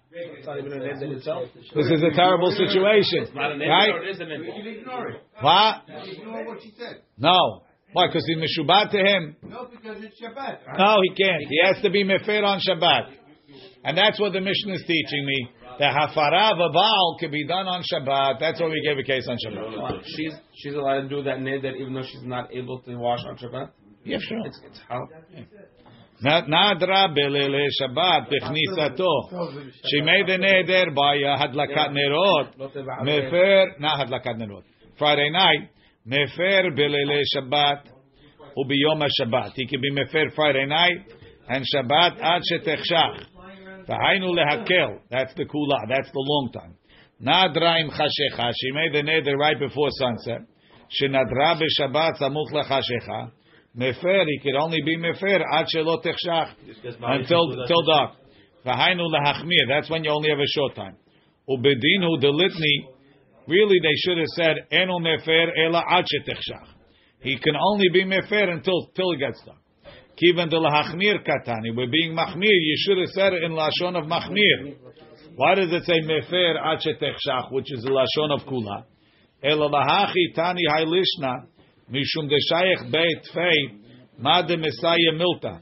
[1.74, 3.90] This is a terrible situation, right?
[5.40, 5.82] What?
[5.88, 6.46] Ignore it.
[6.46, 7.02] what she said.
[7.18, 7.62] No.
[7.92, 8.06] Why?
[8.06, 9.36] Because he's mishubat to him.
[9.42, 10.78] No, because it's Shabbat.
[10.78, 11.42] No, he can't.
[11.48, 13.16] He has to be mefer on Shabbat.
[13.82, 15.48] And that's what the mission is teaching me.
[15.80, 18.38] The hafara of a Baal can be done on Shabbat.
[18.38, 20.02] That's why we gave a case on Shabbat.
[20.14, 23.38] She's she's allowed to do that neder even though she's not able to wash on
[23.38, 23.70] Shabbat.
[24.04, 24.44] Yeah, sure.
[24.44, 25.08] It's, it's how.
[26.22, 26.76] Shabbat
[28.28, 29.08] bechnisato.
[29.86, 32.58] She made the neder by uh, hadlakat nerot.
[33.02, 34.64] Mefer, not hadlakat nerot.
[34.98, 35.70] Friday night,
[36.06, 37.84] mefer belele Shabbat
[38.54, 39.52] ubiyom Shabbat.
[39.54, 41.06] He can be mefer Friday night
[41.48, 43.29] and Shabbat ad shetechshach.
[43.90, 45.00] V'hainu lehakel.
[45.10, 45.88] That's the kula.
[45.88, 46.74] That's the long time.
[47.20, 48.52] Nadraim chashecha.
[48.56, 50.42] She made the neder right before sunset.
[51.02, 53.32] Shenadra b'Shabbat samuch lechashecha.
[53.76, 56.54] Mefer, he could only be mefer ad shelo techshach
[57.02, 58.12] until till dark.
[58.64, 59.66] V'hainu lehachmir.
[59.68, 60.96] That's when you only have a short time.
[61.48, 62.88] Ubedinu delitni.
[63.48, 66.68] Really, they should have said enu mefer ela ad shetechshach.
[67.22, 69.58] He can only be mefer until till it gets dark.
[70.20, 71.74] Kivan de lahachmir katani.
[71.74, 72.42] We're being machmir.
[72.42, 74.76] You should have said it in lashon of machmir.
[75.36, 78.84] Why does it say mefer ad shetechshach, which is the lashon of kula?
[79.42, 81.46] Ela lahachi tani hailishna.
[81.90, 83.78] Mishum deshayich beit fei
[84.18, 85.60] ma de milta.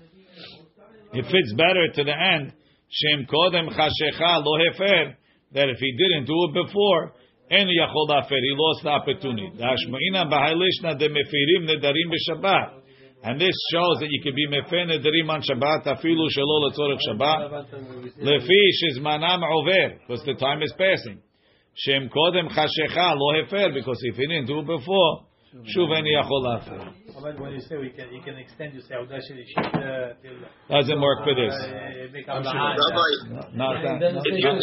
[1.13, 2.53] It fits better to the end.
[2.91, 5.15] Shem kodem chashecha lo hefer.
[5.53, 7.13] That if he didn't do it before,
[7.51, 8.35] en yachol afer.
[8.35, 9.53] He lost the opportunity.
[9.57, 12.78] Dashma'ina b'hailishna de mefirim nedarim b'Shabbat.
[13.23, 18.21] And this shows that you can be mefer nedarim on Shabbat afilu shelo letzorech Shabbat.
[18.23, 21.21] Lefi shizmanam over because the time is passing.
[21.75, 26.45] Shem kodem chashecha lo hefer because if he didn't do it before, shuv en yachol
[26.61, 26.79] afer.
[27.19, 30.39] But when you say we can, you can extend, you say, Audash uh, till,
[30.71, 31.51] Doesn't work for this.
[31.51, 34.23] uh, make up Rabbi, No, And no, then no.
[34.23, 34.55] say you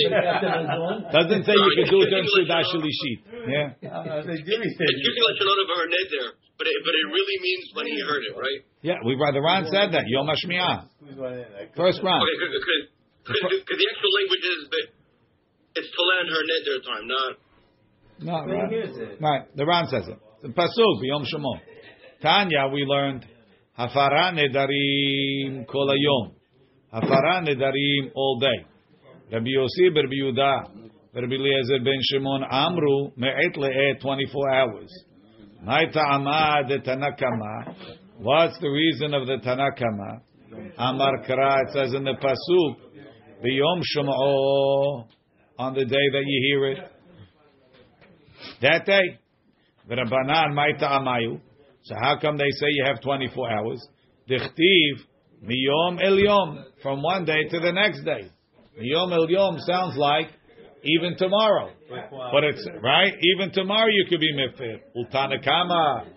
[1.11, 3.17] Doesn't say you can do it during Sudash Shalishit.
[3.49, 4.23] Yeah.
[4.23, 7.63] The Jimmy said, It's using lashon of her neder, but it, but it really means
[7.75, 8.61] when he heard it, right?
[8.81, 10.05] Yeah, we the Ron said that.
[10.07, 10.87] Yom Hashmiah.
[11.01, 12.23] who's one in, like, First round.
[12.23, 12.89] Okay,
[13.25, 14.85] because the actual language is that
[15.75, 17.31] it's to land her neder time, not.
[18.17, 19.19] No, right.
[19.19, 19.55] right.
[19.57, 20.19] The Ron says it.
[20.53, 21.59] Pasuk, Yom Shemot.
[22.21, 23.25] Tanya, we learned
[23.77, 26.33] Hafara Nedarim Kol Hayom.
[26.93, 28.65] Hafara Nedarim all day.
[29.31, 30.63] Rabbi Yossi Rabbi Yehuda,
[31.15, 35.03] Rabbi Eliezer ben Shimon Amru Me'et Le'et 24 hours.
[35.63, 37.75] My ta'ama de Tanakama.
[38.19, 40.21] What's the reason of the Tanakama?
[40.77, 42.75] Amar Kara, it says in the Pasuk,
[43.43, 45.07] B'yom Shem'o,
[45.57, 46.91] on the day that you hear it.
[48.61, 49.19] That day.
[49.89, 51.39] Maita Amayu.
[51.83, 53.87] So how come they say you have 24 hours?
[54.29, 55.03] Dichtiv
[55.43, 58.29] miyom el yom, from one day to the next day.
[58.79, 60.27] Miyom el yom sounds like
[60.83, 61.71] even tomorrow.
[61.89, 63.13] But it's, right?
[63.35, 64.79] Even tomorrow you could be mifir.
[64.95, 66.07] Ultanakama.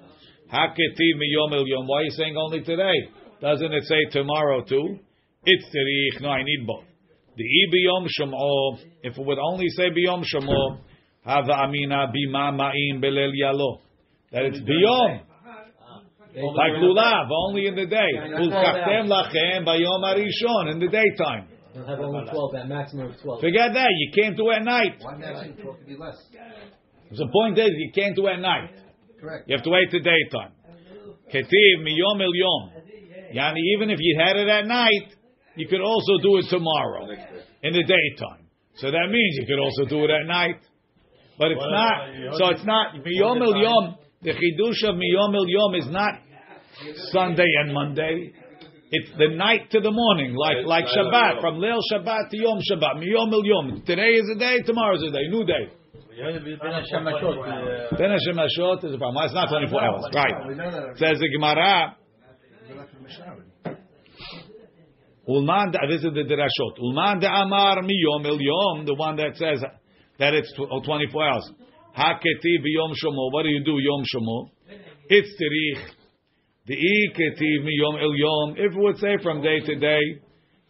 [0.52, 1.86] Haketiv miyom el yom.
[1.86, 3.08] Why are you saying only today?
[3.40, 4.98] Doesn't it say tomorrow too?
[5.44, 6.22] It's tzarich.
[6.22, 6.84] No, I need both.
[7.36, 8.78] The i biyom shem'o.
[9.02, 10.80] If it would only say biyom shem'o,
[11.28, 13.80] hava amina bima ma'in belel yalo.
[14.32, 15.20] That it's biyom.
[16.34, 18.12] Like lulav, only in the day.
[18.16, 21.48] Ulkachtem lachem bayom arishon, in the daytime.
[21.74, 23.40] They'll have only 12, that maximum of 12.
[23.40, 24.96] Forget that, you can't do it at night.
[25.00, 26.16] One maximum twelve could be less.
[27.10, 28.70] The point is, you can't do it at night.
[29.20, 29.48] Correct.
[29.48, 30.52] You have to wait till daytime.
[31.32, 32.70] Ketiv miyom el yom.
[33.34, 35.14] Yani, even if you had it at night,
[35.56, 37.08] you could also do it tomorrow,
[37.62, 38.46] in the daytime.
[38.76, 40.60] So that means you could also do it at night.
[41.38, 45.74] But it's not, so it's not, miyom el yom, the chidush of miyom el yom
[45.76, 46.14] is not
[47.12, 48.32] Sunday and Monday.
[48.90, 52.96] It's the night to the morning, like like Shabbat, from Leil Shabbat to Yom Shabbat,
[52.96, 53.82] miyom el yom.
[53.86, 55.68] Today is a day, tomorrow is a day, new day.
[56.18, 56.32] Then
[56.72, 57.04] Hashem
[58.34, 59.24] Hashot is a problem.
[59.24, 60.48] It's not 24 hours, right?
[60.48, 60.96] We know that.
[60.98, 61.96] Says the Gemara,
[65.28, 66.78] Ulman, this is the dirashot.
[66.80, 69.62] Ulman de amar miyom el yom, the one that says
[70.18, 71.50] that it's tw- 24 hours.
[71.96, 73.32] Haketi biyom shomo.
[73.32, 74.50] What do you do yom shomo?
[75.08, 75.84] It's tirich.
[76.66, 78.54] The iketi miyom el yom.
[78.56, 80.20] If we would say from day to day,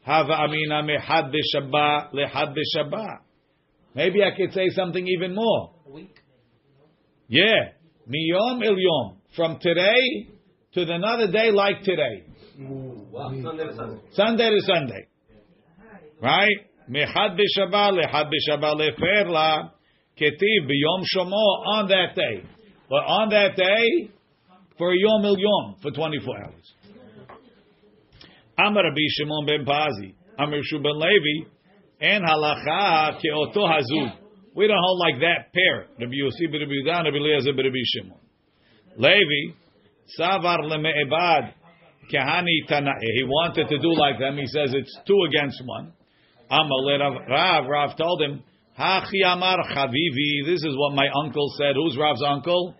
[0.02, 3.18] hava amina mehad b'shabbat lehad b'shabbat.
[3.94, 5.72] Maybe I could say something even more.
[7.26, 7.72] Yeah.
[8.08, 9.16] Miyom el yom.
[9.34, 10.28] From today
[10.74, 12.24] to the another day like today.
[12.56, 14.00] Sunday to Sunday.
[14.12, 15.08] Sunday to Sunday.
[16.20, 16.67] Right?
[16.90, 19.70] Mechad b'Shabbat, lechad b'Shabbat, lefer la,
[20.18, 22.42] ketiv b'yom shomo, on that day.
[22.88, 24.10] But on that day,
[24.78, 26.74] for yom il yom, for 24 hours.
[28.58, 31.48] Amar Rabbi Shimon ben Pazi, Amar Shu ben Levi,
[32.00, 34.12] and halacha ke'oto hazug.
[34.54, 35.86] We don't hold like that pair.
[36.00, 38.18] Rabbi Yossi ben Rabbi Yudan, Rabbi Eliezer ben Rabbi Shimon.
[38.96, 39.54] Levi,
[40.18, 41.52] savar leme'ebad,
[42.12, 43.10] kehani tanae.
[43.14, 44.38] He wanted to do like them.
[44.38, 45.92] He says it's two against one.
[46.51, 48.43] Amalei Rav, Rav, Rav told him,
[48.77, 50.45] Hachi amar chavivi.
[50.45, 51.75] This is what my uncle said.
[51.75, 52.75] Who's Rav's uncle?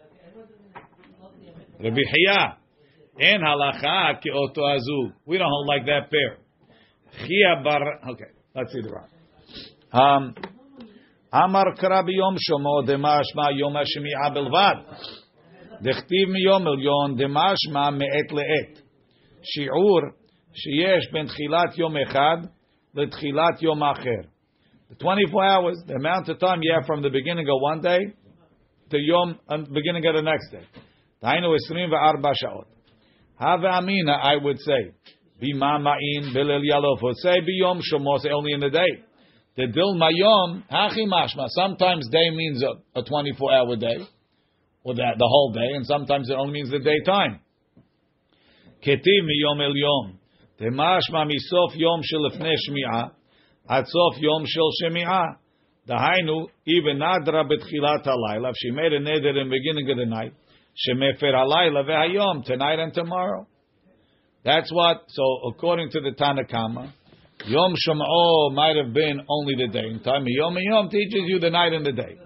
[1.79, 2.57] Rabbi Hiya.
[3.19, 5.13] En halacha ki oto azu.
[5.25, 6.37] We don't hold like that pair.
[7.27, 8.09] Chia bar.
[8.11, 9.09] Okay, let's see the Rav.
[9.91, 10.35] Um,
[11.31, 14.85] Amar karabi yom shomo demashma yom hashmi'a belvad.
[15.83, 18.81] דכתיב מיום עליון דמשמע מעת לעת.
[19.43, 20.01] שיעור
[20.53, 22.37] שיש בין תחילת יום אחד
[22.94, 24.26] L'tchilat yom acher.
[24.90, 27.98] The 24 hours, the amount of time, you have from the beginning of one day
[28.90, 30.64] to yom, and beginning of the next day.
[31.22, 32.64] Tainu esrim ve'arba sha'ot.
[33.38, 34.92] Have amina, I would say.
[35.42, 37.14] Bima ma'in bilil yalof.
[37.16, 39.04] Say biyom shomos, only in the day.
[39.56, 41.48] The dil mayom, hachi mashma.
[41.48, 43.98] Sometimes day means a, a 24 hour day,
[44.84, 47.40] or the, the whole day, and sometimes it only means the daytime.
[48.84, 50.17] Ketiv miyom el yom.
[50.60, 53.10] Misof yom shelefne shmi'ah,
[53.68, 55.36] ad sof yom shel shemi'ah.
[55.88, 60.06] Dahainu, even nadra betchilat halayla, if she made a neder in the beginning of the
[60.06, 60.32] night,
[60.86, 63.46] shemefer halayla vehayom, tonight and tomorrow.
[64.44, 66.92] That's what, so according to the Tanakama,
[67.46, 69.88] Yom Shem'o might have been only the day.
[69.88, 72.16] In time, Yom Yom teaches you the night and the day.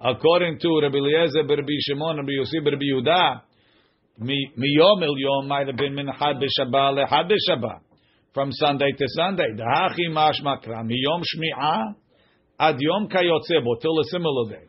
[0.00, 3.40] According to Rabbi Eliezer, Rabbi Shimon, Rabbi Yossi, Rabbi Yehuda,
[4.18, 7.80] Mi Yom El Yom might have been min Had B'Shabbat leHad B'Shabbat.
[8.34, 9.48] From Sunday to Sunday.
[9.56, 10.84] The Hachi Mashma.
[10.86, 11.94] Mi Yom Shmi'ah
[12.58, 14.66] ad Yom Kayotzebo, till a similar day.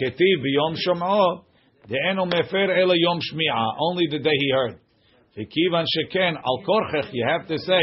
[0.00, 1.44] Ketiv Yom Shem'o,
[1.88, 4.80] De'enu Mefer Ela Yom Shmi'ah, only the day he heard.
[5.38, 7.82] V'kivan sheken al korchech, you have to say,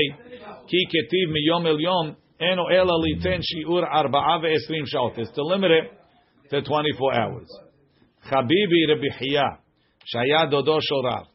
[0.67, 5.17] ki ketiv miyom el yom, eno ela liten shiur arba'a ve'esrim shaot.
[5.17, 5.91] It's to limit it
[6.49, 7.47] to 24 hours.
[8.29, 9.64] Chabibi Rabbi
[10.13, 11.28] shaya dodo shel Rav.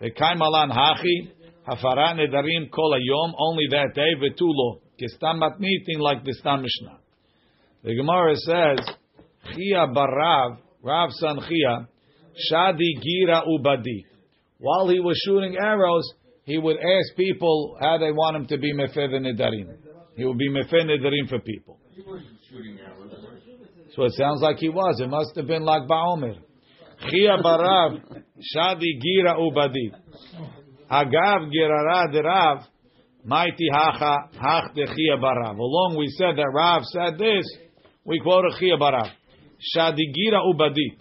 [0.00, 1.30] V'kai malan hachi,
[1.66, 6.98] hafara nedarim kol hayom, only that day, v'tulo, kistam matnitin like the Stam Mishnah.
[7.84, 8.94] The Gemara says,
[9.54, 11.88] Chia barav, Rav san Chia,
[12.50, 14.04] shadi gira ubadi.
[14.58, 16.12] While he was shooting arrows,
[16.44, 19.76] he would ask people how they want him to be mefer nedarim.
[20.16, 21.78] He would be mefer nedarim for people.
[23.94, 25.00] So it sounds like he was.
[25.00, 26.36] It must have been like Ba'omer.
[27.08, 28.00] Chia barav
[28.54, 29.92] shadi gira ubadi.
[30.90, 32.64] Agav girara derav
[33.24, 35.58] mighty hacha hach de chia barav.
[35.58, 37.44] Along we said that Rav said this,
[38.04, 39.10] we quote a chia barav.
[39.76, 40.98] Shadi gira ubadi.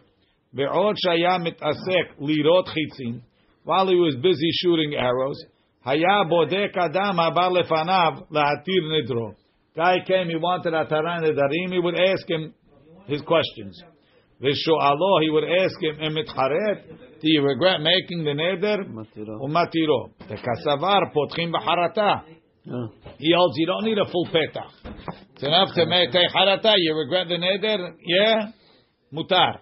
[0.55, 3.21] Ve'od shaya asek lirot chitzin.
[3.63, 5.45] While he was busy shooting arrows,
[5.83, 9.35] Haya bodek adam haba lefanav lahatir nedro.
[9.75, 11.71] Guy came, he wanted atarane darim.
[11.71, 12.53] he would ask him
[13.07, 13.81] his questions.
[14.40, 16.78] ושואלו, he would ask him, אם מתחרט,
[17.20, 18.78] do you regret making the neder?
[18.88, 19.42] מתירו.
[19.42, 20.06] ומתירו.
[20.28, 22.14] וכסבר, פותחים בחרטה.
[22.66, 22.72] Yeah.
[23.18, 24.72] He holds you don't need a full petach.
[25.34, 26.74] It's enough to make a harata.
[26.76, 27.94] You regret the neder?
[28.04, 28.50] Yeah?
[29.12, 29.60] Mutar.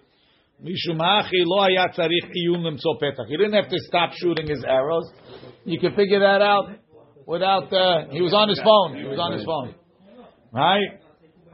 [0.61, 3.23] משום הכי לא היה צריך עיון למצוא פתח.
[3.29, 5.05] He didn't have to stop shooting his arrows.
[5.67, 6.67] You could figure that out
[7.27, 8.97] without, uh, he was on his phone.
[8.97, 9.75] He was on his phone.
[10.53, 11.01] Right?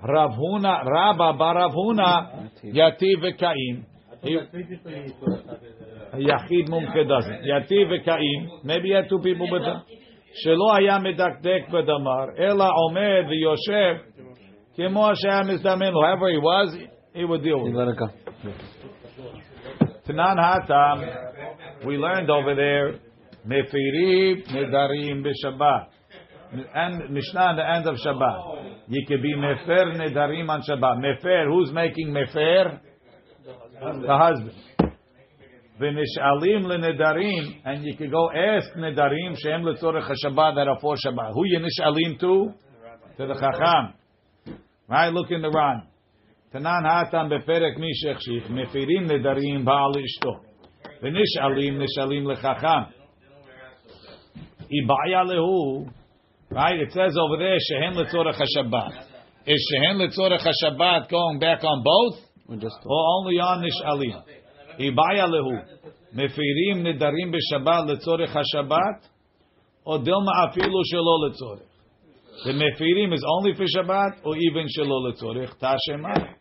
[0.03, 3.85] Rav Huna, Rabba bar Rav Huna, Yativ v'Kaim.
[4.23, 4.39] He-
[6.15, 7.43] Yachid Mumche doesn't.
[7.45, 8.65] Yativ v'Kaim.
[8.65, 9.81] Maybe he had two people with him.
[10.35, 13.95] שלא היה מדקדק בדמר, אלא עומד ויושב
[14.77, 16.01] כמו שהיה מזדמן לו.
[16.03, 16.77] However he was,
[17.15, 17.77] he would deal with it.
[17.77, 18.07] Let it go.
[20.07, 20.99] Tanan Hatam,
[21.85, 22.95] we learned over there,
[23.47, 25.94] Mefirib Nedarim b'Shabbat.
[26.52, 28.88] And Mishnah at the end of Shabbat.
[28.88, 31.00] You could be Mefer Nedarim on Shabbat.
[31.00, 32.80] Mefer, who's making Mefer?
[33.82, 34.56] The husband.
[35.80, 41.34] v'nishalim lenedarim, and you could go ask nedarim shehem letzorech haShabbat that are for Shabbat.
[41.34, 42.54] Who you nishalim to?
[43.18, 43.94] To the Chacham.
[44.88, 45.12] Right?
[45.12, 45.84] Look in the Ran.
[46.54, 50.40] Tanan hatam beperek mishech shich mefirim nedarim ba'al ishto.
[51.04, 52.92] V'nishalim nishalim lechacham.
[54.72, 55.92] Ibaya lehu.
[56.50, 56.80] Right?
[56.80, 59.06] It says over there shehem letzorech haShabbat.
[59.48, 62.20] Is shehem letzorech haShabbat going back on both?
[62.48, 64.24] Or just or only on nishalim?
[64.80, 65.62] Ibaya lehu.
[66.16, 69.02] Mefirim nedarim b'Shabbat letzorech haShabbat,
[69.86, 71.66] or dilma afilu shelo letzorech.
[72.44, 75.58] The mefirim is only for Shabbat, or even shelo letzorech.
[75.60, 76.36] Tashema.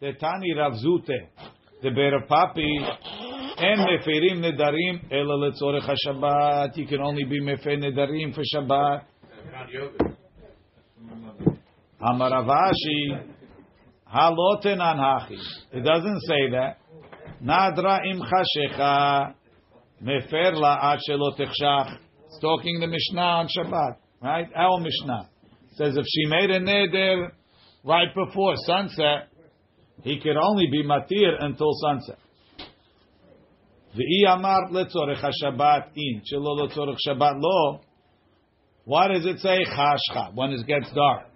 [0.00, 1.28] The Tani Rav Zute.
[1.82, 2.78] The Ber Papi.
[3.58, 6.76] And mefirim nedarim ela letzorech haShabbat.
[6.76, 9.02] You can only be mefer nedarim for Shabbat.
[12.00, 13.34] Amaravashi.
[14.12, 15.38] Haloten anhachi.
[15.72, 16.78] It doesn't say that.
[17.42, 19.34] Nadra im chashecha
[20.02, 21.98] mefer la'at shelo techshach.
[22.26, 24.48] It's talking the Mishnah on Shabbat, right?
[24.54, 25.28] Our Mishnah
[25.76, 27.30] says if she made a neder
[27.84, 29.28] right before sunset,
[30.02, 32.18] he could only be matir until sunset.
[33.96, 37.80] V'i amar letzorech Shabbat in shelo letzorech Shabbat lo.
[38.88, 41.26] Why does it say chashcha when it gets dark?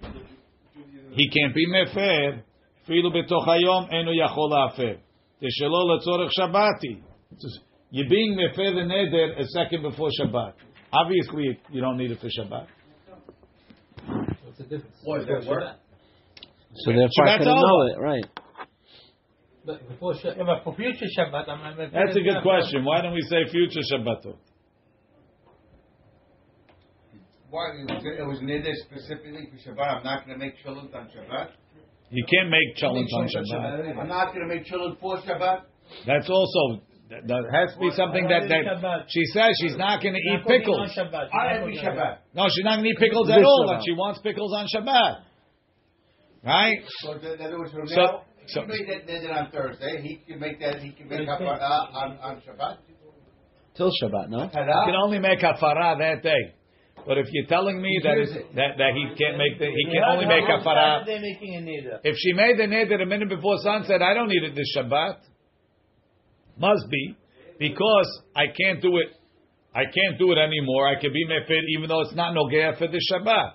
[1.12, 2.40] He can't be mefer.
[2.88, 4.96] Filu betochayom enu yachol afer.
[5.38, 7.02] Teshelo letzorech shabbati.
[7.90, 10.54] You're being mefer the neder a second before Shabbat.
[10.94, 12.68] Obviously, you don't need it for Shabbat.
[14.44, 14.94] What's the difference?
[15.04, 15.76] That?
[16.74, 18.24] So therefore, I couldn't know it, right?
[19.66, 22.82] But before Shabbat, yeah, but for future Shabbat, I'm not That's a good question.
[22.86, 24.38] Why don't we say future Shabbatot?
[27.52, 28.40] Why, it was, it was
[28.88, 31.52] specifically for Shabbat, I'm not gonna make chillin on Shabbat?
[32.08, 33.98] You can't make chalent on Shabbat.
[34.00, 35.60] I'm not gonna make chillin for Shabbat?
[36.06, 36.80] That's also
[37.10, 40.40] that, that has to be something that, that she says she's not going to eat
[40.48, 40.96] pickles.
[40.96, 42.24] I every Shabbat.
[42.32, 43.74] No, she's not going to eat pickles at all, Shabbat.
[43.74, 45.20] and she wants pickles on Shabbat.
[46.42, 46.78] Right?
[47.04, 50.24] So in other words, from So- now, so- he made that niddah on Thursday, he
[50.26, 52.78] can make that, he can make up on, uh, on, on Shabbat?
[53.76, 54.44] Till Shabbat, no?
[54.44, 56.54] You can only make hafara that day.
[57.06, 58.54] But if you're telling me that, Use it's, it.
[58.54, 61.04] that that he can't make the he can only make hafara.
[61.04, 61.98] They're a neder.
[62.04, 65.16] If she made the neder a minute before sunset, I don't need it this Shabbat.
[66.58, 67.16] Must be
[67.58, 69.08] because I can't do it.
[69.74, 70.86] I can't do it anymore.
[70.86, 73.52] I can be mefid even though it's not nogea for the Shabbat,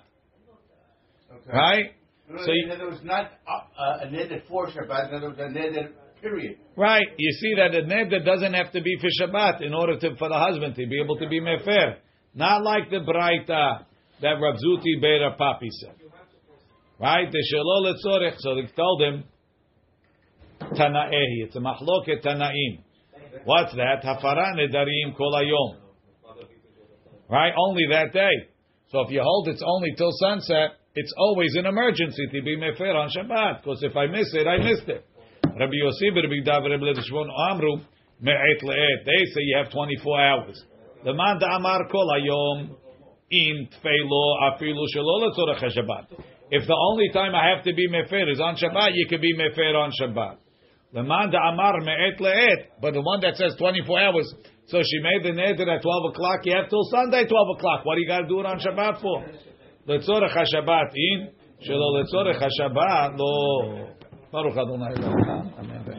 [1.32, 1.56] Okay.
[1.56, 1.84] right?
[2.28, 5.38] So So you- in other words, not uh, a niddah for Shabbat, in other words,
[5.38, 6.58] a niddah period.
[6.76, 7.06] Right.
[7.16, 10.28] You see that the neder doesn't have to be for Shabbat in order to for
[10.28, 11.96] the husband to be able to be mefer.
[12.34, 13.84] Not like the Braita
[14.20, 15.94] that Rav Zuti Beira Papi said.
[17.00, 17.30] Right?
[17.30, 18.36] The Shalol Letzorech.
[18.38, 19.24] So they told him
[20.60, 21.44] Tanaehi.
[21.44, 22.82] It's a machloket Tanaim.
[23.44, 24.02] What's that?
[24.04, 25.76] Hafara nedarim kol hayom.
[27.30, 27.52] Right?
[27.56, 28.48] Only that day.
[28.90, 32.94] So if you hold it's only till sunset, it's always an emergency to be mefer
[32.94, 33.62] on Shabbat.
[33.62, 35.04] Because if I miss it, I missed it.
[35.44, 37.76] Rabbi Yosef, Rabbi David, Rabbi Lezishvon, Amru,
[38.20, 39.04] me'et le'et.
[39.04, 40.64] They say you have 24 hours.
[41.08, 42.76] The man amar kol hayom
[43.30, 46.04] in tfeilo afilu shelo letzorech Shabbat.
[46.50, 49.34] If the only time I have to be mefer is on Shabbat, you can be
[49.34, 50.36] mefer on Shabbat.
[50.92, 54.34] The man amar me'et le'et, but the one that says 24 hours,
[54.66, 57.86] so she made the neder at 12 o'clock, you have till Sunday 12 o'clock.
[57.86, 59.24] What do you got to do it on Shabbat for?
[59.88, 61.30] Letzorech Shabbat in,
[61.66, 63.94] shelo letzorech Shabbat lo.
[64.30, 64.92] Baruch Adonai
[65.58, 65.97] Amen.